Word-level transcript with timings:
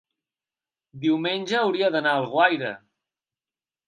diumenge 1.03 1.57
hauria 1.59 1.89
d'anar 1.97 2.13
a 2.13 2.21
Alguaire. 2.21 2.71